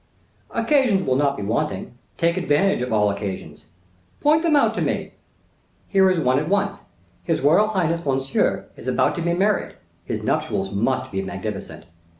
"Occasions 0.49 1.05
will 1.05 1.15
not 1.15 1.37
be 1.37 1.43
wanting; 1.43 1.93
take 2.17 2.35
advantage 2.35 2.81
of 2.81 2.91
all 2.91 3.11
occasions." 3.11 3.65
"Point 4.19 4.41
them 4.41 4.55
out 4.55 4.73
to 4.73 4.81
me." 4.81 5.11
"Here 5.87 6.09
is 6.09 6.17
one 6.19 6.39
at 6.39 6.49
once. 6.49 6.85
His 7.23 7.41
royal 7.41 7.67
highness 7.67 8.03
Monsieur 8.03 8.65
is 8.75 8.87
about 8.87 9.13
to 9.17 9.21
be 9.21 9.35
married; 9.35 9.75
his 10.03 10.23
nuptials 10.23 10.71
must 10.71 11.11
be 11.11 11.21
magnificent. 11.21 11.85